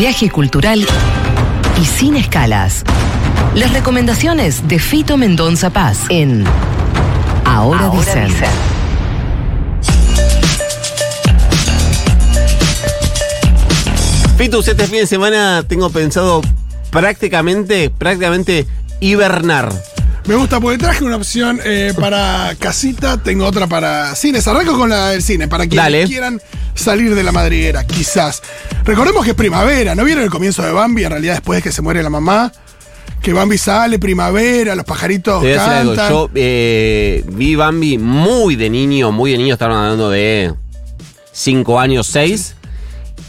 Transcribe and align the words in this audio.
viaje 0.00 0.30
cultural 0.30 0.86
y 1.78 1.84
sin 1.84 2.16
escalas. 2.16 2.84
Las 3.54 3.70
recomendaciones 3.74 4.66
de 4.66 4.78
Fito 4.78 5.18
Mendonza 5.18 5.68
Paz 5.68 6.04
en 6.08 6.42
Ahora, 7.44 7.90
dicen. 7.90 8.30
Fitus, 14.38 14.68
este 14.68 14.86
fin 14.86 15.00
de 15.00 15.06
semana 15.06 15.64
tengo 15.68 15.90
pensado 15.90 16.40
prácticamente, 16.88 17.90
prácticamente 17.90 18.66
hibernar. 19.00 19.70
Me 20.24 20.34
gusta 20.34 20.60
porque 20.60 20.78
traje 20.78 21.04
una 21.04 21.16
opción 21.16 21.60
eh, 21.62 21.92
para 22.00 22.54
casita, 22.58 23.22
tengo 23.22 23.44
otra 23.44 23.66
para 23.66 24.14
cines. 24.14 24.48
Arranco 24.48 24.78
con 24.78 24.88
la 24.88 25.10
del 25.10 25.22
cine, 25.22 25.46
para 25.46 25.66
quienes 25.66 25.84
Dale. 25.84 26.04
quieran 26.06 26.40
salir 26.80 27.14
de 27.14 27.22
la 27.22 27.32
madriguera, 27.32 27.84
quizás. 27.86 28.42
Recordemos 28.84 29.24
que 29.24 29.30
es 29.30 29.36
primavera, 29.36 29.94
¿no 29.94 30.04
vieron 30.04 30.24
el 30.24 30.30
comienzo 30.30 30.62
de 30.62 30.72
Bambi? 30.72 31.04
En 31.04 31.10
realidad 31.10 31.34
después 31.34 31.58
de 31.58 31.62
que 31.62 31.72
se 31.72 31.82
muere 31.82 32.02
la 32.02 32.10
mamá. 32.10 32.52
Que 33.22 33.34
Bambi 33.34 33.58
sale, 33.58 33.98
primavera, 33.98 34.74
los 34.74 34.86
pajaritos 34.86 35.42
Te 35.42 35.48
voy 35.48 35.58
a 35.58 35.60
decir 35.60 35.72
algo, 35.72 35.94
cantan. 35.94 36.10
yo 36.10 36.30
eh, 36.34 37.22
vi 37.28 37.54
Bambi 37.54 37.98
muy 37.98 38.56
de 38.56 38.70
niño, 38.70 39.12
muy 39.12 39.32
de 39.32 39.38
niño, 39.38 39.52
estaban 39.52 39.76
hablando 39.76 40.08
de 40.08 40.54
5 41.32 41.80
años, 41.80 42.06
6. 42.06 42.56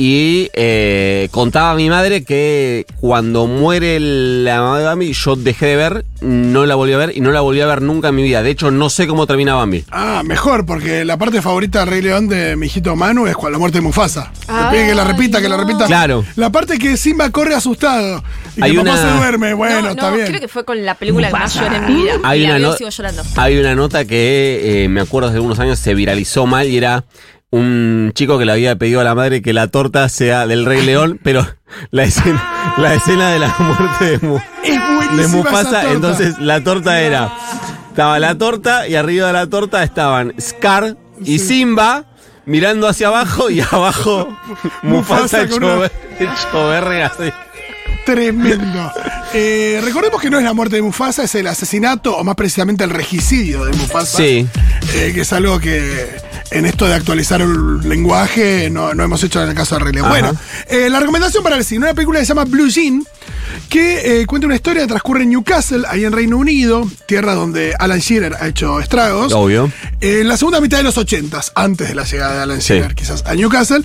Y 0.04 0.50
eh, 0.56 1.28
contaba 1.30 1.70
a 1.70 1.76
mi 1.76 1.88
madre 1.88 2.24
que 2.24 2.88
cuando 3.00 3.46
muere 3.46 4.00
la 4.00 4.60
mamá 4.60 4.80
de 4.80 4.86
Bambi, 4.86 5.14
yo 5.14 5.36
dejé 5.36 5.68
de 5.68 5.76
ver, 5.76 6.06
no 6.22 6.66
la 6.66 6.74
volví 6.74 6.94
a 6.94 6.98
ver 6.98 7.12
y 7.16 7.22
no 7.22 7.30
la 7.30 7.42
volví 7.42 7.62
a 7.62 7.68
ver 7.68 7.84
nunca 7.84 8.08
en 8.08 8.16
mi 8.16 8.24
vida. 8.24 8.42
De 8.42 8.50
hecho, 8.50 8.72
no 8.72 8.90
sé 8.90 9.06
cómo 9.06 9.28
termina 9.28 9.54
Bambi. 9.54 9.86
Ah, 9.92 10.24
mejor, 10.26 10.66
porque 10.66 11.06
la 11.06 11.18
parte 11.18 11.40
favorita 11.44 11.82
de 11.82 11.86
Rey 11.86 12.02
León 12.02 12.28
de 12.28 12.56
mi 12.56 12.66
hijito 12.66 12.96
Manu 12.96 13.28
es 13.28 13.36
cuando 13.36 13.52
la 13.52 13.60
muerte 13.60 13.78
de 13.78 13.84
Mufasa. 13.84 14.32
Pide 14.72 14.88
que 14.88 14.96
la 14.96 15.04
repita, 15.04 15.40
que 15.40 15.48
la 15.50 15.58
repita. 15.58 15.86
Claro. 15.86 16.26
La 16.36 16.50
parte 16.52 16.80
que 16.80 16.98
Simba 16.98 17.30
corre 17.30 17.54
asustado. 17.54 18.24
Y 18.58 18.64
Hay 18.64 18.72
que 18.72 18.78
papá 18.80 18.90
una- 18.94 19.02
se 19.12 19.18
duerme. 19.18 19.54
Bueno, 19.54 19.82
no, 19.84 19.90
está 19.90 20.10
bien. 20.10 20.26
creo 20.26 20.40
que 20.40 20.48
fue 20.48 20.66
con 20.66 20.84
la 20.84 20.96
película 20.96 21.28
que 21.28 21.34
más 21.34 21.54
lloré 21.54 21.76
en 21.78 21.86
mi 21.86 22.02
vida. 22.02 22.14
Hay 22.24 22.42
y 22.42 22.48
la 22.48 22.56
una, 22.56 22.60
no- 22.70 22.74
sigo 22.74 22.90
llorando. 22.90 23.22
hay 23.36 23.60
una 23.60 23.76
nota 23.76 24.04
que 24.06 24.84
eh, 24.86 24.90
me 24.90 25.02
acuerdo 25.02 25.28
hace 25.30 25.38
algunos 25.38 25.60
años 25.60 25.78
se 25.78 25.94
viralizó 25.94 26.48
mal 26.48 26.68
y 26.68 26.76
era 26.78 27.04
un 27.52 28.12
chico 28.16 28.40
que 28.40 28.46
le 28.46 28.52
había 28.54 28.76
pedido 28.78 29.02
a 29.02 29.04
la 29.04 29.14
madre 29.16 29.42
que 29.42 29.54
la 29.54 29.68
torta 29.68 30.08
sea 30.10 30.48
del 30.48 30.66
Rey 30.66 30.84
León, 30.86 31.20
pero 31.22 31.46
la 31.92 32.04
escena, 32.04 32.74
la 32.78 32.94
escena 32.96 33.30
de 33.32 33.40
la 33.40 33.56
muerte 33.60 34.06
de, 34.18 34.20
Mu- 34.28 34.40
de 35.18 35.28
Mufasa, 35.28 35.92
entonces 35.92 36.40
la 36.40 36.64
torta 36.64 37.02
era, 37.02 37.30
estaba 37.90 38.20
la 38.20 38.38
torta 38.38 38.88
y 38.88 38.96
arriba 38.96 39.28
de 39.28 39.34
la 39.34 39.48
torta 39.48 39.84
estaban 39.84 40.34
Scar 40.40 40.96
y 41.24 41.40
Simba 41.40 42.06
mirando 42.46 42.88
hacia 42.88 43.08
abajo 43.08 43.50
y 43.50 43.60
abajo 43.62 44.28
Mufasa 44.82 45.16
Mufasa 45.22 45.42
hecho, 45.44 45.54
con 45.56 45.64
una- 45.66 45.76
ver- 45.76 45.92
hecho 46.20 46.68
verga 46.70 47.08
así. 47.08 47.32
Tremendo. 48.06 48.92
Eh, 49.34 49.80
recordemos 49.84 50.20
que 50.22 50.30
no 50.30 50.38
es 50.40 50.44
la 50.44 50.54
muerte 50.54 50.78
de 50.78 50.82
Mufasa, 50.82 51.24
es 51.24 51.36
el 51.36 51.46
asesinato, 51.48 52.18
o 52.18 52.24
más 52.24 52.36
precisamente 52.36 52.84
el 52.84 52.90
regicidio 52.90 53.66
de 53.66 53.74
Mufasa. 53.78 54.18
Sí. 54.18 54.48
Eh, 54.96 55.12
que 55.14 55.22
es 55.22 55.34
algo 55.34 55.60
que 55.60 56.10
en 56.52 56.66
esto 56.66 56.88
de 56.88 56.94
actualizar 56.94 57.42
el 57.42 57.88
lenguaje 57.88 58.70
no, 58.70 58.94
no 58.94 59.04
hemos 59.04 59.24
hecho 59.24 59.42
en 59.42 59.50
el 59.50 59.56
caso 59.56 59.78
de. 59.78 60.00
Ajá. 60.00 60.10
Bueno, 60.10 60.36
eh, 60.70 60.90
la 60.90 61.00
recomendación 61.00 61.44
para 61.44 61.56
el 61.58 61.66
cine, 61.66 61.86
una 61.86 61.94
película 61.94 62.20
que 62.20 62.26
se 62.26 62.30
llama 62.30 62.46
Blue 62.46 62.68
Jean, 62.70 63.04
que 63.70 64.22
eh, 64.22 64.26
cuenta 64.26 64.48
una 64.48 64.56
historia 64.56 64.84
que 64.84 64.88
transcurre 64.90 65.24
en 65.24 65.30
Newcastle, 65.30 65.84
ahí 65.88 66.04
en 66.06 66.12
Reino 66.12 66.38
Unido, 66.38 66.90
tierra 67.08 67.34
donde 67.34 67.74
Alan 67.80 68.00
Shearer 68.00 68.36
ha 68.40 68.48
hecho 68.48 68.80
estragos. 68.80 69.34
Obvio. 69.34 69.72
En 70.02 70.28
la 70.28 70.38
segunda 70.38 70.62
mitad 70.62 70.78
de 70.78 70.84
los 70.84 70.98
80, 70.98 71.42
antes 71.56 71.88
de 71.88 71.96
la 71.96 72.04
llegada 72.04 72.36
de 72.36 72.42
Alan 72.42 72.62
Sí. 72.62 72.74
Shearer, 72.74 72.96
quizás, 72.96 73.24
a 73.26 73.34
Newcastle. 73.34 73.84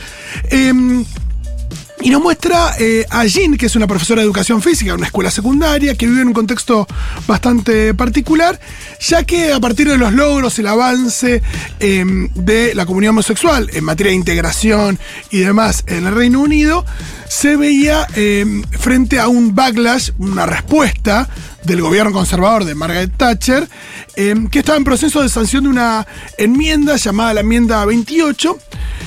Em, 2.07 2.11
y 2.11 2.11
nos 2.11 2.23
muestra 2.23 2.77
eh, 2.79 3.05
a 3.11 3.25
Jean, 3.27 3.57
que 3.57 3.67
es 3.67 3.75
una 3.75 3.89
profesora 3.89 4.21
de 4.21 4.27
educación 4.27 4.63
física 4.63 4.91
en 4.91 4.99
una 4.99 5.07
escuela 5.07 5.31
secundaria, 5.31 5.97
que 5.97 6.07
vive 6.07 6.23
en 6.23 6.29
un 6.29 6.35
contexto 6.35 6.87
bastante 7.27 7.95
particular, 7.95 8.61
ya 9.01 9.25
que 9.25 9.53
a 9.53 9.59
partir 9.59 9.89
de 9.89 9.99
los 9.99 10.13
logros, 10.13 10.57
el 10.61 10.69
avance 10.69 11.43
eh, 11.81 12.05
de 12.35 12.75
la 12.77 12.87
comunidad 12.87 13.11
homosexual 13.11 13.69
en 13.73 13.85
materia 13.85 14.11
de 14.11 14.17
integración 14.17 15.01
y 15.31 15.41
demás 15.41 15.83
en 15.89 16.07
el 16.07 16.15
Reino 16.15 16.41
Unido, 16.41 16.85
se 17.29 17.57
veía 17.57 18.07
eh, 18.15 18.63
frente 18.79 19.19
a 19.19 19.27
un 19.27 19.55
backlash, 19.55 20.11
una 20.19 20.47
respuesta 20.47 21.29
del 21.65 21.83
gobierno 21.83 22.13
conservador 22.13 22.65
de 22.65 22.75
Margaret 22.75 23.13
Thatcher, 23.17 23.69
eh, 24.15 24.35
que 24.51 24.61
estaba 24.61 24.79
en 24.79 24.85
proceso 24.85 25.21
de 25.21 25.29
sanción 25.29 25.65
de 25.65 25.71
una 25.71 26.07
enmienda 26.39 26.97
llamada 26.97 27.35
la 27.35 27.41
enmienda 27.41 27.85
28, 27.85 28.59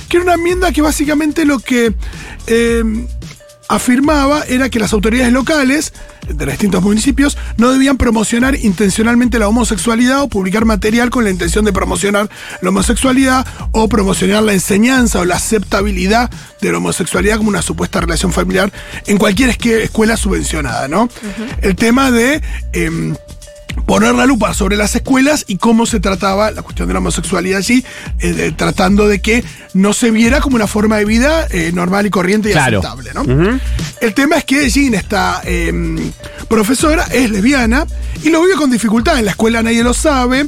que 0.08 0.18
era 0.18 0.24
una 0.24 0.34
enmienda 0.34 0.70
que 0.70 0.82
básicamente 0.82 1.44
lo 1.44 1.58
que 1.58 1.94
eh, 2.46 2.82
afirmaba 3.70 4.42
era 4.48 4.68
que 4.68 4.80
las 4.80 4.92
autoridades 4.92 5.32
locales 5.32 5.92
de 6.28 6.44
los 6.44 6.52
distintos 6.52 6.82
municipios 6.82 7.38
no 7.56 7.70
debían 7.70 7.96
promocionar 7.96 8.56
intencionalmente 8.56 9.38
la 9.38 9.46
homosexualidad 9.46 10.22
o 10.22 10.28
publicar 10.28 10.64
material 10.64 11.10
con 11.10 11.22
la 11.22 11.30
intención 11.30 11.64
de 11.64 11.72
promocionar 11.72 12.28
la 12.62 12.68
homosexualidad 12.68 13.46
o 13.70 13.88
promocionar 13.88 14.42
la 14.42 14.54
enseñanza 14.54 15.20
o 15.20 15.24
la 15.24 15.36
aceptabilidad 15.36 16.30
de 16.60 16.72
la 16.72 16.78
homosexualidad 16.78 17.36
como 17.36 17.48
una 17.48 17.62
supuesta 17.62 18.00
relación 18.00 18.32
familiar 18.32 18.72
en 19.06 19.18
cualquier 19.18 19.50
escuela 19.50 20.16
subvencionada, 20.16 20.88
¿no? 20.88 21.08
El 21.62 21.76
tema 21.76 22.10
de 22.10 22.42
em, 22.72 23.14
poner 23.90 24.14
la 24.14 24.24
lupa 24.24 24.54
sobre 24.54 24.76
las 24.76 24.94
escuelas 24.94 25.44
y 25.48 25.56
cómo 25.56 25.84
se 25.84 25.98
trataba 25.98 26.52
la 26.52 26.62
cuestión 26.62 26.86
de 26.86 26.94
la 26.94 27.00
homosexualidad 27.00 27.58
allí, 27.58 27.84
eh, 28.20 28.32
de- 28.32 28.52
tratando 28.52 29.08
de 29.08 29.20
que 29.20 29.42
no 29.74 29.92
se 29.94 30.12
viera 30.12 30.40
como 30.40 30.54
una 30.54 30.68
forma 30.68 30.98
de 30.98 31.04
vida 31.04 31.48
eh, 31.50 31.72
normal 31.74 32.06
y 32.06 32.10
corriente 32.10 32.50
y 32.50 32.52
Claro. 32.52 32.78
aceptable, 32.78 33.10
¿no? 33.14 33.58
El 34.00 34.14
tema 34.14 34.36
es 34.36 34.44
que 34.44 34.70
Jean, 34.70 34.94
esta 34.94 35.40
eh, 35.44 35.72
profesora, 36.46 37.02
es 37.12 37.30
lesbiana 37.30 37.84
y 38.22 38.28
lo 38.30 38.40
vive 38.42 38.54
con 38.54 38.70
dificultad. 38.70 39.18
En 39.18 39.24
la 39.24 39.32
escuela 39.32 39.60
nadie 39.60 39.82
lo 39.82 39.92
sabe, 39.92 40.46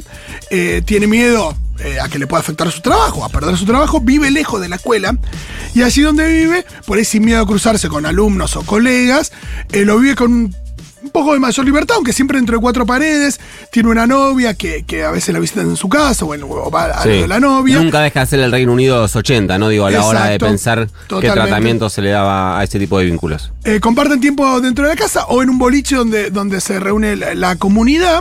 eh, 0.49 0.81
tiene 0.85 1.07
miedo 1.07 1.53
a 2.01 2.07
que 2.07 2.19
le 2.19 2.27
pueda 2.27 2.39
afectar 2.39 2.71
su 2.71 2.79
trabajo, 2.79 3.25
a 3.25 3.29
perder 3.29 3.57
su 3.57 3.65
trabajo, 3.65 3.99
vive 3.99 4.31
lejos 4.31 4.61
de 4.61 4.69
la 4.69 4.77
escuela 4.77 5.17
y 5.75 5.81
allí 5.81 6.01
donde 6.01 6.25
vive, 6.31 6.65
por 6.85 6.97
ahí 6.97 7.03
sin 7.03 7.25
miedo 7.25 7.41
a 7.41 7.45
cruzarse 7.45 7.89
con 7.89 8.05
alumnos 8.05 8.55
o 8.55 8.61
colegas, 8.61 9.33
eh, 9.73 9.83
lo 9.83 9.99
vive 9.99 10.15
con 10.15 10.31
un 10.31 10.55
poco 11.13 11.33
de 11.33 11.39
mayor 11.39 11.65
libertad, 11.65 11.95
aunque 11.95 12.11
siempre 12.11 12.37
dentro 12.37 12.57
de 12.57 12.61
cuatro 12.61 12.85
paredes. 12.85 13.39
Tiene 13.71 13.89
una 13.89 14.05
novia 14.05 14.55
que, 14.55 14.83
que 14.83 15.05
a 15.05 15.11
veces 15.11 15.33
la 15.33 15.39
visitan 15.39 15.69
en 15.69 15.77
su 15.77 15.87
casa 15.87 16.25
o, 16.25 16.71
va 16.71 16.83
a 16.85 16.87
lo 16.97 17.03
Sí. 17.03 17.09
de 17.21 17.27
la 17.27 17.39
novia. 17.39 17.79
Nunca 17.81 18.01
deja 18.01 18.21
de 18.21 18.25
ser 18.25 18.39
el 18.41 18.51
Reino 18.51 18.73
Unido 18.73 18.95
de 18.97 19.01
los 19.03 19.15
80, 19.15 19.57
¿no? 19.57 19.69
Digo, 19.69 19.85
a 19.85 19.91
la 19.91 20.03
hora 20.03 20.25
de 20.25 20.39
pensar 20.39 20.89
qué 21.21 21.29
tratamiento 21.29 21.89
se 21.89 22.01
le 22.01 22.09
daba 22.09 22.59
a 22.59 22.63
ese 22.65 22.79
tipo 22.79 22.99
de 22.99 23.05
vínculos. 23.05 23.53
Eh, 23.63 23.79
comparten 23.79 24.19
tiempo 24.19 24.59
dentro 24.59 24.83
de 24.85 24.89
la 24.89 24.95
casa 24.97 25.25
o 25.27 25.41
en 25.41 25.49
un 25.49 25.57
boliche 25.57 25.95
donde, 25.95 26.29
donde 26.31 26.59
se 26.59 26.79
reúne 26.79 27.15
la, 27.15 27.33
la 27.35 27.55
comunidad. 27.55 28.19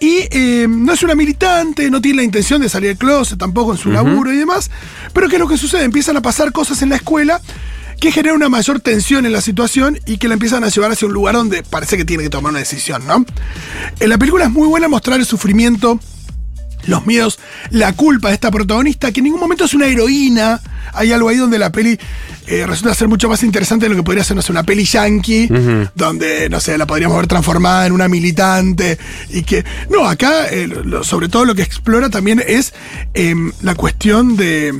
Y 0.00 0.26
eh, 0.32 0.66
no 0.68 0.92
es 0.92 1.02
una 1.02 1.14
militante, 1.14 1.88
no 1.90 2.00
tiene 2.00 2.16
la 2.16 2.22
intención 2.24 2.60
de 2.60 2.68
salir 2.68 2.88
del 2.88 2.98
closet 2.98 3.38
tampoco 3.38 3.72
en 3.72 3.78
su 3.78 3.90
laburo 3.90 4.32
y 4.32 4.36
demás. 4.36 4.70
Pero 5.12 5.28
¿qué 5.28 5.36
es 5.36 5.40
lo 5.40 5.48
que 5.48 5.56
sucede? 5.56 5.84
Empiezan 5.84 6.16
a 6.16 6.20
pasar 6.22 6.52
cosas 6.52 6.82
en 6.82 6.88
la 6.90 6.96
escuela 6.96 7.40
que 8.04 8.12
generan 8.12 8.36
una 8.36 8.48
mayor 8.48 8.80
tensión 8.80 9.26
en 9.26 9.32
la 9.32 9.40
situación 9.40 9.98
y 10.06 10.18
que 10.18 10.28
la 10.28 10.34
empiezan 10.34 10.62
a 10.64 10.68
llevar 10.68 10.92
hacia 10.92 11.06
un 11.08 11.14
lugar 11.14 11.34
donde 11.34 11.62
parece 11.62 11.96
que 11.96 12.04
tiene 12.04 12.22
que 12.24 12.30
tomar 12.30 12.50
una 12.50 12.58
decisión, 12.60 13.06
¿no? 13.06 13.24
En 14.00 14.08
la 14.08 14.18
película 14.18 14.44
es 14.44 14.50
muy 14.50 14.68
buena 14.68 14.88
mostrar 14.88 15.18
el 15.18 15.26
sufrimiento 15.26 15.98
los 16.86 17.06
miedos, 17.06 17.38
la 17.70 17.94
culpa 17.94 18.28
de 18.28 18.34
esta 18.34 18.50
protagonista, 18.50 19.10
que 19.10 19.20
en 19.20 19.24
ningún 19.24 19.40
momento 19.40 19.64
es 19.64 19.72
una 19.72 19.86
heroína. 19.86 20.60
Hay 20.92 21.12
algo 21.12 21.30
ahí 21.30 21.38
donde 21.38 21.58
la 21.58 21.72
peli 21.72 21.98
eh, 22.46 22.66
resulta 22.66 22.92
ser 22.94 23.08
mucho 23.08 23.26
más 23.26 23.42
interesante 23.42 23.86
de 23.86 23.88
lo 23.88 23.96
que 23.96 24.02
podría 24.02 24.22
ser, 24.22 24.36
no 24.36 24.42
sé, 24.42 24.52
una 24.52 24.64
peli 24.64 24.84
yankee, 24.84 25.48
donde, 25.94 26.50
no 26.50 26.60
sé, 26.60 26.76
la 26.76 26.86
podríamos 26.86 27.16
ver 27.16 27.26
transformada 27.26 27.86
en 27.86 27.92
una 27.92 28.06
militante. 28.06 28.98
Y 29.30 29.44
que. 29.44 29.64
No, 29.88 30.06
acá, 30.06 30.46
eh, 30.50 30.66
lo- 30.66 31.02
sobre 31.04 31.30
todo 31.30 31.46
lo 31.46 31.54
que 31.54 31.62
explora 31.62 32.10
también 32.10 32.42
es 32.46 32.74
em, 33.14 33.50
la 33.62 33.74
cuestión 33.74 34.36
de. 34.36 34.74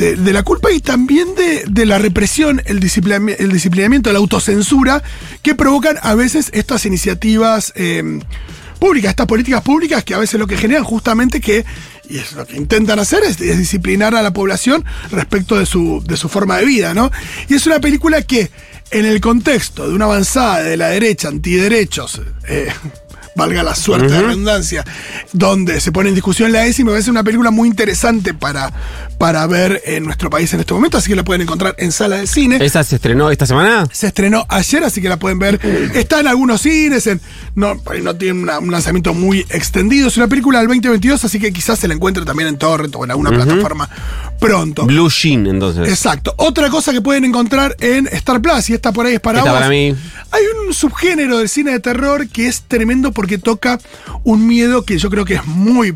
De, 0.00 0.16
de 0.16 0.32
la 0.32 0.42
culpa 0.42 0.72
y 0.72 0.80
también 0.80 1.34
de, 1.34 1.62
de 1.68 1.84
la 1.84 1.98
represión, 1.98 2.62
el, 2.64 2.78
el 2.78 3.52
disciplinamiento, 3.52 4.10
la 4.10 4.18
autocensura 4.18 5.02
que 5.42 5.54
provocan 5.54 5.98
a 6.00 6.14
veces 6.14 6.48
estas 6.54 6.86
iniciativas 6.86 7.74
em, 7.76 8.22
públicas, 8.78 9.10
estas 9.10 9.26
políticas 9.26 9.60
públicas 9.60 10.02
que 10.02 10.14
a 10.14 10.18
veces 10.18 10.40
lo 10.40 10.46
que 10.46 10.56
generan 10.56 10.84
justamente 10.84 11.42
que, 11.42 11.66
y 12.08 12.16
es 12.16 12.32
lo 12.32 12.46
que 12.46 12.56
intentan 12.56 12.98
hacer, 12.98 13.22
es, 13.24 13.38
es 13.42 13.58
disciplinar 13.58 14.14
a 14.14 14.22
la 14.22 14.32
población 14.32 14.86
respecto 15.10 15.58
de 15.58 15.66
su, 15.66 16.02
de 16.06 16.16
su 16.16 16.30
forma 16.30 16.56
de 16.56 16.64
vida, 16.64 16.94
¿no? 16.94 17.10
Y 17.50 17.54
es 17.56 17.66
una 17.66 17.78
película 17.78 18.22
que, 18.22 18.50
en 18.90 19.04
el 19.04 19.20
contexto 19.20 19.86
de 19.86 19.94
una 19.94 20.06
avanzada 20.06 20.62
de 20.62 20.78
la 20.78 20.88
derecha, 20.88 21.28
antiderechos, 21.28 22.22
eh, 22.48 22.72
valga 23.34 23.62
la 23.62 23.74
suerte 23.74 24.08
de 24.12 24.22
redundancia, 24.22 24.84
donde 25.32 25.80
se 25.80 25.92
pone 25.92 26.08
en 26.08 26.14
discusión 26.14 26.52
la 26.52 26.66
ESI, 26.66 26.84
me 26.84 26.90
parece 26.92 27.10
una 27.10 27.22
película 27.24 27.50
muy 27.50 27.68
interesante 27.68 28.34
para, 28.34 28.72
para 29.18 29.46
ver 29.46 29.80
en 29.86 30.04
nuestro 30.04 30.30
país 30.30 30.52
en 30.52 30.60
este 30.60 30.74
momento, 30.74 30.98
así 30.98 31.08
que 31.08 31.16
la 31.16 31.24
pueden 31.24 31.42
encontrar 31.42 31.74
en 31.78 31.92
sala 31.92 32.16
de 32.16 32.26
cine. 32.26 32.58
¿Esa 32.64 32.82
se 32.84 32.96
estrenó 32.96 33.30
esta 33.30 33.46
semana? 33.46 33.86
Se 33.92 34.08
estrenó 34.08 34.44
ayer, 34.48 34.82
así 34.84 35.00
que 35.00 35.08
la 35.08 35.18
pueden 35.18 35.38
ver. 35.38 35.60
Está 35.94 36.20
en 36.20 36.26
algunos 36.26 36.60
cines, 36.62 37.06
en, 37.06 37.20
no, 37.54 37.80
no 38.02 38.16
tiene 38.16 38.42
una- 38.42 38.58
un 38.58 38.70
lanzamiento 38.70 39.14
muy 39.14 39.40
extendido. 39.50 40.08
Es 40.08 40.16
una 40.16 40.28
película 40.28 40.58
del 40.58 40.68
2022, 40.68 41.24
así 41.24 41.38
que 41.38 41.52
quizás 41.52 41.78
se 41.78 41.88
la 41.88 41.94
encuentre 41.94 42.24
también 42.24 42.48
en 42.48 42.58
Torrent 42.58 42.94
o 42.96 43.04
en 43.04 43.10
alguna 43.10 43.30
plataforma 43.30 43.88
pronto. 44.40 44.86
Blue 44.86 45.08
Sheen, 45.08 45.46
entonces. 45.46 45.88
Exacto. 45.88 46.34
Otra 46.38 46.68
cosa 46.70 46.92
que 46.92 47.00
pueden 47.00 47.24
encontrar 47.24 47.76
en 47.78 48.08
Star 48.08 48.40
Plus, 48.42 48.70
y 48.70 48.74
esta 48.74 48.90
por 48.92 49.06
ahí 49.06 49.14
es 49.14 49.20
para 49.20 49.38
Esta 49.38 49.50
vos. 49.50 49.58
para 49.60 49.70
mí. 49.70 49.94
Hay 50.32 50.42
un 50.66 50.74
subgénero 50.74 51.38
del 51.38 51.48
cine 51.48 51.72
de 51.72 51.80
terror 51.80 52.28
que 52.28 52.48
es 52.48 52.62
tremendo 52.62 53.12
porque 53.12 53.38
toca 53.38 53.78
un 54.24 54.46
miedo 54.46 54.84
que 54.84 54.98
yo 54.98 55.10
creo 55.10 55.24
que 55.24 55.34
es 55.34 55.46
muy. 55.46 55.94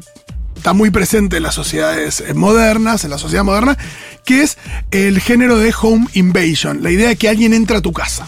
Está 0.56 0.72
muy 0.72 0.90
presente 0.90 1.36
en 1.38 1.42
las 1.42 1.54
sociedades 1.54 2.22
modernas, 2.34 3.04
en 3.04 3.10
la 3.10 3.18
sociedad 3.18 3.44
moderna, 3.44 3.76
que 4.24 4.42
es 4.42 4.56
el 4.92 5.20
género 5.20 5.58
de 5.58 5.74
home 5.78 6.06
invasion, 6.14 6.82
la 6.82 6.90
idea 6.90 7.08
de 7.08 7.16
que 7.16 7.28
alguien 7.28 7.52
entra 7.52 7.78
a 7.78 7.80
tu 7.82 7.92
casa. 7.92 8.26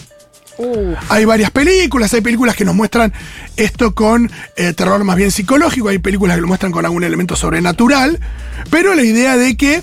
Uh, 0.58 0.94
Hay 1.10 1.24
varias 1.26 1.50
películas, 1.50 2.12
hay 2.14 2.22
películas 2.22 2.56
que 2.56 2.64
nos 2.64 2.74
muestran 2.74 3.12
esto 3.56 3.94
con 3.94 4.30
eh, 4.56 4.72
terror 4.72 5.04
más 5.04 5.16
bien 5.16 5.30
psicológico, 5.30 5.88
hay 5.88 5.98
películas 5.98 6.36
que 6.36 6.40
lo 6.40 6.46
muestran 6.48 6.72
con 6.72 6.84
algún 6.84 7.04
elemento 7.04 7.36
sobrenatural, 7.36 8.18
pero 8.70 8.94
la 8.94 9.02
idea 9.02 9.36
de 9.36 9.56
que 9.56 9.82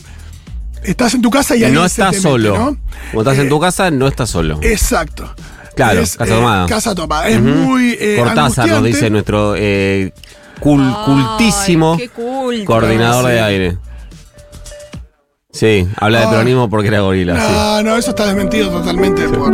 estás 0.85 1.13
en 1.13 1.21
tu 1.21 1.29
casa 1.29 1.55
y 1.55 1.61
Y 1.61 1.63
alguien 1.63 1.81
no 1.81 1.87
se 1.89 2.01
estás 2.01 2.09
te 2.11 2.17
mete, 2.17 2.29
solo. 2.29 2.57
¿no? 2.57 2.77
Cuando 3.13 3.31
estás 3.31 3.37
Eh, 3.39 3.41
en 3.43 3.49
tu 3.49 3.59
casa, 3.59 3.91
no 3.91 4.07
estás 4.07 4.29
solo. 4.29 4.59
Exacto. 4.61 5.33
Claro, 5.75 6.01
Es, 6.01 6.15
casa 6.17 6.31
eh, 6.33 6.37
tomada. 6.37 6.65
casa 6.67 6.95
tomada. 6.95 7.27
Es 7.27 7.41
muy 7.41 7.97
eh, 7.99 8.15
Cortázar 8.19 8.67
nos 8.69 8.83
dice 8.83 9.09
nuestro 9.09 9.55
eh, 9.57 10.13
cul- 10.59 10.95
Ay, 10.95 11.05
cultísimo 11.05 11.97
coordinador 12.65 13.25
de 13.27 13.41
aire. 13.41 13.77
Sí, 15.51 15.87
habla 15.97 16.21
de 16.21 16.27
peronismo 16.27 16.69
porque 16.69 16.87
era 16.87 17.01
gorila. 17.01 17.35
sí. 17.35 17.51
No, 17.53 17.83
no, 17.83 17.97
eso 17.97 18.09
está 18.11 18.25
desmentido 18.27 18.69
totalmente 18.71 19.27
por 19.29 19.51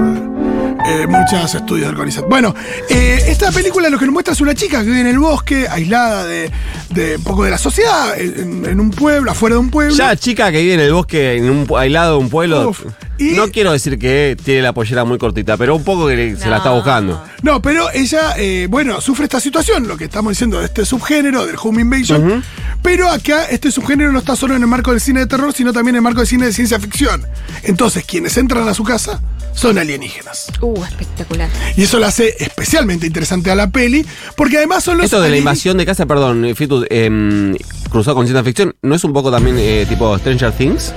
eh, 0.89 1.07
muchos 1.07 1.53
estudios 1.56 1.94
CONICET. 1.94 2.25
Bueno, 2.27 2.53
eh, 2.89 3.19
esta 3.27 3.51
película 3.51 3.89
lo 3.89 3.97
que 4.00 4.06
nos 4.06 4.13
muestra 4.13 4.33
es 4.33 4.41
una 4.41 4.56
chica 4.56 4.80
que 4.80 4.86
vive 4.88 5.01
en 5.01 5.07
el 5.07 5.19
bosque, 5.19 5.68
aislada 5.69 6.25
de, 6.25 6.51
de 6.89 7.18
un 7.18 7.24
poco 7.24 7.44
de 7.44 7.51
la 7.51 7.57
sociedad, 7.57 8.19
en, 8.19 8.65
en 8.65 8.80
un 8.80 8.89
pueblo, 8.91 9.31
afuera 9.31 9.56
de 9.56 9.59
un 9.59 9.69
pueblo. 9.69 9.94
Ya 9.95 10.15
chica 10.15 10.51
que 10.51 10.62
vive 10.62 10.74
en 10.75 10.80
el 10.80 10.94
bosque, 10.94 11.36
en 11.38 11.50
un, 11.50 11.68
aislado 11.77 12.18
de 12.18 12.24
un 12.24 12.30
pueblo. 12.30 12.69
Uf, 12.69 12.86
y- 13.18 13.31
No 13.31 13.50
quiero 13.50 13.71
decir 13.71 14.00
que 14.00 14.38
tiene 14.44 14.62
la 14.62 14.74
pollera 14.74 15.03
muy 15.06 15.18
cortita, 15.18 15.57
pero 15.57 15.75
un 15.75 15.83
poco 15.83 16.07
que 16.07 16.15
le- 16.15 16.36
se 16.38 16.50
la 16.50 16.57
está 16.57 16.71
buscando. 16.71 17.21
No, 17.41 17.62
pero 17.62 17.89
ella, 17.94 18.33
eh, 18.38 18.68
bueno, 18.69 19.00
sufre 19.01 19.25
esta 19.25 19.39
situación, 19.39 19.88
lo 19.88 19.97
que 19.97 20.06
estamos 20.06 20.31
diciendo 20.31 20.59
de 20.59 20.65
este 20.65 20.86
subgénero, 20.86 21.45
del 21.45 21.56
home 21.62 21.81
invasion. 21.81 22.44
Pero 22.81 23.09
acá 23.09 23.45
este 23.45 23.71
subgénero 23.71 24.11
no 24.11 24.19
está 24.19 24.35
solo 24.35 24.55
en 24.55 24.61
el 24.61 24.67
marco 24.67 24.91
del 24.91 25.01
cine 25.01 25.19
de 25.21 25.27
terror, 25.27 25.53
sino 25.53 25.73
también 25.73 25.95
en 25.95 25.97
el 25.97 26.01
marco 26.03 26.19
del 26.19 26.27
cine 26.27 26.45
de 26.45 26.53
ciencia 26.53 26.79
ficción. 26.79 27.25
Entonces, 27.63 28.05
quienes 28.05 28.37
entran 28.37 28.67
a 28.67 28.73
su 28.73 28.83
casa 28.83 29.21
son 29.53 29.77
alienígenas. 29.77 30.47
Uh, 30.61 30.83
espectacular. 30.83 31.49
Y 31.75 31.83
eso 31.83 31.99
lo 31.99 32.05
hace 32.05 32.35
especialmente 32.39 33.05
interesante 33.05 33.51
a 33.51 33.55
la 33.55 33.69
peli, 33.69 34.05
porque 34.37 34.57
además 34.57 34.83
son 34.83 34.97
los. 34.97 35.05
Esto 35.05 35.21
de 35.21 35.29
la 35.29 35.37
invasión 35.37 35.77
de 35.77 35.85
casa, 35.85 36.05
perdón, 36.05 36.45
eh, 36.45 36.55
Fitu, 36.55 36.85
em, 36.89 37.55
cruzado 37.89 38.15
con 38.15 38.25
ciencia 38.25 38.43
ficción, 38.43 38.75
¿no 38.81 38.95
es 38.95 39.03
un 39.03 39.11
poco 39.13 39.29
también 39.31 39.57
eh, 39.59 39.85
tipo 39.89 40.17
Stranger 40.17 40.51
Things? 40.53 40.93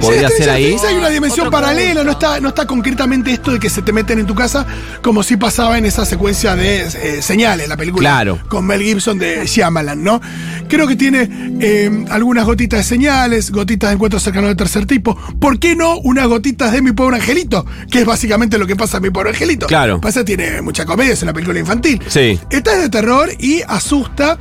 Podría 0.00 0.28
Sí, 0.28 0.34
ser 0.36 0.50
ahí. 0.50 0.76
Hay 0.86 0.94
una 0.96 1.08
dimensión 1.08 1.46
Otro 1.46 1.58
paralela, 1.58 2.04
no 2.04 2.10
está, 2.12 2.38
no 2.38 2.50
está 2.50 2.66
concretamente 2.66 3.32
esto 3.32 3.50
de 3.52 3.58
que 3.58 3.70
se 3.70 3.80
te 3.80 3.92
meten 3.94 4.18
en 4.18 4.26
tu 4.26 4.34
casa, 4.34 4.66
como 5.02 5.22
si 5.22 5.38
pasaba 5.38 5.78
en 5.78 5.86
esa 5.86 6.04
secuencia 6.04 6.54
de 6.54 6.82
eh, 6.82 7.22
señales, 7.22 7.66
la 7.66 7.78
película 7.78 8.10
Claro. 8.10 8.38
con 8.48 8.66
Mel 8.66 8.82
Gibson 8.82 9.18
de 9.18 9.46
Shyamalan, 9.46 10.04
¿no? 10.04 10.20
Creo 10.68 10.86
que 10.86 10.96
tiene 10.96 11.28
eh, 11.60 12.04
algunas 12.10 12.44
gotitas 12.44 12.80
de 12.80 12.84
señales, 12.84 13.50
gotitas 13.50 13.90
de 13.90 13.94
encuentros 13.94 14.22
cercanos 14.22 14.48
de 14.50 14.56
tercer 14.56 14.86
tipo. 14.86 15.16
¿Por 15.40 15.58
qué 15.58 15.76
no 15.76 15.98
unas 15.98 16.26
gotitas 16.26 16.72
de 16.72 16.82
Mi 16.82 16.92
Pobre 16.92 17.16
Angelito? 17.16 17.64
Que 17.90 18.00
es 18.00 18.04
básicamente 18.06 18.58
lo 18.58 18.66
que 18.66 18.76
pasa 18.76 18.96
en 18.98 19.04
Mi 19.04 19.10
Pobre 19.10 19.30
Angelito. 19.30 19.66
Claro. 19.66 20.00
Pasa 20.00 20.24
tiene 20.24 20.62
mucha 20.62 20.84
comedia, 20.84 21.12
es 21.12 21.22
una 21.22 21.32
película 21.32 21.58
infantil. 21.58 22.00
Sí. 22.08 22.38
Esta 22.50 22.74
es 22.74 22.82
de 22.82 22.88
terror 22.88 23.30
y 23.38 23.62
asusta. 23.66 24.38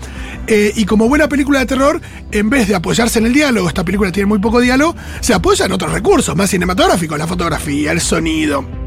eh, 0.47 0.71
y 0.75 0.85
como 0.85 1.07
buena 1.09 1.27
película 1.27 1.59
de 1.59 1.65
terror, 1.65 2.01
en 2.31 2.49
vez 2.49 2.67
de 2.67 2.75
apoyarse 2.75 3.19
en 3.19 3.25
el 3.25 3.33
diálogo, 3.33 3.67
esta 3.67 3.83
película 3.83 4.11
tiene 4.11 4.27
muy 4.27 4.39
poco 4.39 4.59
diálogo, 4.59 4.95
se 5.19 5.33
apoya 5.33 5.65
en 5.65 5.71
otros 5.71 5.91
recursos 5.91 6.35
más 6.35 6.49
cinematográficos, 6.49 7.17
la 7.17 7.27
fotografía, 7.27 7.91
el 7.91 8.01
sonido. 8.01 8.84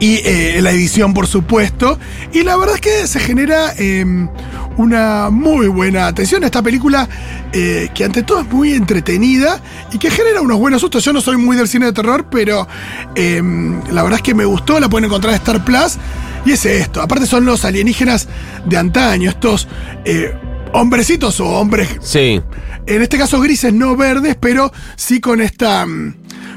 Y 0.00 0.20
eh, 0.24 0.58
la 0.62 0.70
edición, 0.70 1.14
por 1.14 1.26
supuesto. 1.26 1.98
Y 2.32 2.42
la 2.42 2.56
verdad 2.56 2.74
es 2.76 2.80
que 2.80 3.06
se 3.06 3.20
genera 3.20 3.72
eh, 3.78 4.04
una 4.76 5.30
muy 5.30 5.68
buena 5.68 6.06
atención 6.06 6.42
a 6.42 6.46
esta 6.46 6.62
película, 6.62 7.08
eh, 7.52 7.88
que 7.94 8.04
ante 8.04 8.22
todo 8.22 8.40
es 8.40 8.50
muy 8.50 8.72
entretenida 8.72 9.60
y 9.92 9.98
que 9.98 10.10
genera 10.10 10.40
unos 10.40 10.58
buenos 10.58 10.80
sustos. 10.80 11.04
Yo 11.04 11.12
no 11.12 11.20
soy 11.20 11.36
muy 11.36 11.56
del 11.56 11.68
cine 11.68 11.86
de 11.86 11.92
terror, 11.92 12.26
pero 12.30 12.66
eh, 13.14 13.40
la 13.90 14.02
verdad 14.02 14.18
es 14.18 14.22
que 14.22 14.34
me 14.34 14.44
gustó, 14.44 14.80
la 14.80 14.88
pueden 14.88 15.04
encontrar 15.06 15.34
en 15.34 15.40
Star 15.40 15.64
Plus. 15.64 15.96
Y 16.44 16.52
es 16.52 16.66
esto, 16.66 17.00
aparte 17.00 17.26
son 17.26 17.44
los 17.46 17.64
alienígenas 17.64 18.28
de 18.66 18.76
antaño, 18.76 19.30
estos 19.30 19.66
eh, 20.04 20.34
hombrecitos 20.74 21.40
o 21.40 21.46
hombres 21.46 21.88
Sí. 22.02 22.42
en 22.86 23.00
este 23.02 23.16
caso 23.16 23.40
grises, 23.40 23.72
no 23.72 23.96
verdes, 23.96 24.36
pero 24.38 24.70
sí 24.96 25.20
con 25.20 25.40
esta. 25.40 25.86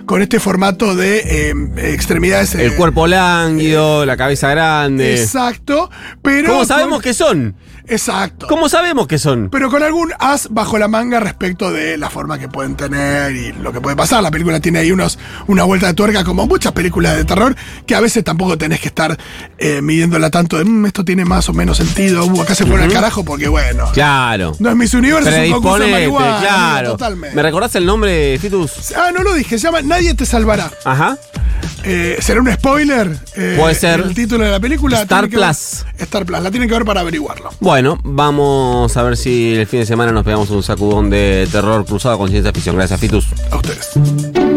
Con 0.08 0.22
este 0.24 0.40
formato 0.40 0.96
de 0.96 1.52
eh, 1.52 1.94
extremidades. 1.94 2.56
El 2.56 2.72
eh, 2.72 2.76
cuerpo 2.76 3.06
lánguido, 3.06 4.06
la 4.06 4.18
cabeza 4.18 4.50
grande. 4.50 5.22
Exacto. 5.22 5.92
Pero. 6.24 6.50
¿Cómo 6.50 6.66
sabemos 6.66 6.94
con- 6.96 7.02
que 7.04 7.14
son? 7.14 7.56
Exacto. 7.90 8.48
¿Cómo 8.48 8.68
sabemos 8.68 9.08
que 9.08 9.18
son? 9.18 9.50
Pero 9.50 9.70
con 9.70 9.82
algún 9.82 10.12
as 10.20 10.50
bajo 10.52 10.78
la 10.78 10.90
manga 10.90 11.22
respecto 11.22 11.72
de 11.72 11.98
la 11.98 12.10
forma 12.10 12.38
que 12.38 12.50
pueden 12.50 12.76
tener 12.76 13.34
y 13.34 13.54
lo 13.54 13.72
que 13.72 13.80
puede 13.80 13.96
pasar. 13.96 14.22
La 14.22 14.30
película 14.30 14.60
tiene 14.60 14.80
ahí 14.80 14.92
unos, 14.92 15.18
una 15.48 15.64
vuelta 15.64 15.88
de 15.88 15.94
tuerca, 15.94 16.26
como 16.26 16.46
muchas 16.48 16.74
películas 16.74 17.16
de 17.16 17.24
terror, 17.24 17.56
que 17.86 17.96
a 17.96 18.02
veces 18.02 18.26
tampoco 18.26 18.58
tenés 18.58 18.82
que 18.82 18.90
estar 18.90 19.18
eh, 19.58 19.82
midiéndola 19.82 20.30
tanto 20.30 20.58
de 20.58 20.66
"Mm, 20.66 20.86
esto 20.88 21.06
tiene 21.06 21.24
más 21.24 21.48
o 21.48 21.54
menos 21.54 21.78
sentido. 21.78 22.26
Uh, 22.26 22.42
acá 22.42 22.56
se 22.56 22.66
fueron 22.66 22.88
al 22.88 22.94
carajo 22.94 23.24
porque, 23.24 23.48
bueno. 23.48 23.86
Claro. 23.94 24.54
No 24.60 24.70
es 24.70 24.76
Miss 24.76 24.94
Universo, 24.94 25.30
es 25.30 25.48
un 25.48 25.54
concurso 25.62 25.86
de 25.86 25.92
marihuana. 25.92 26.40
claro. 26.42 26.92
Totalmente. 26.92 27.36
¿Me 27.38 27.42
recordás 27.42 27.74
el 27.76 27.86
nombre, 27.86 28.38
Fitus? 28.40 28.92
Ah, 28.98 29.12
no 29.14 29.24
lo 29.24 29.34
dije, 29.34 29.58
se 29.58 29.64
llama 29.68 29.82
Nadie 29.98 30.14
te 30.14 30.28
salvará. 30.28 30.72
Ajá. 30.86 31.18
Eh, 31.84 32.18
¿Será 32.22 32.40
un 32.42 32.54
spoiler? 32.54 33.18
Eh, 33.36 33.56
Puede 33.60 33.74
ser. 33.74 34.00
El 34.02 34.14
título 34.14 34.46
de 34.46 34.52
la 34.52 34.60
película. 34.60 35.02
Star 35.02 35.24
ver- 35.28 35.32
Plus. 35.40 35.86
Star 35.98 36.24
Plus, 36.24 36.40
la 36.40 36.52
tienen 36.52 36.70
que 36.70 36.76
ver 36.76 36.86
para 36.86 37.02
averiguarlo. 37.02 37.50
Bueno, 37.62 37.98
vamos 38.04 38.96
a 38.96 39.02
ver 39.02 39.18
si 39.18 39.56
el 39.56 39.66
fin 39.66 39.80
de 39.80 39.88
semana 39.88 40.12
nos 40.12 40.24
pegamos 40.24 40.52
un 40.52 40.62
sacudón 40.62 41.10
de 41.10 41.48
terror 41.52 41.84
cruzado 41.84 42.16
con 42.20 42.30
ciencia 42.30 42.52
ficción. 42.54 42.76
Gracias, 42.76 43.00
Fitus. 43.00 43.26
A 43.50 43.56
ustedes. 43.56 43.90